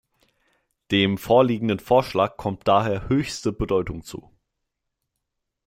[0.89, 4.31] Dem vorliegenden Vorschlag kommt daher höchste Bedeutung zu.